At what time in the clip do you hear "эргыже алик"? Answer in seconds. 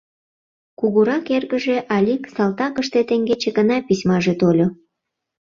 1.37-2.23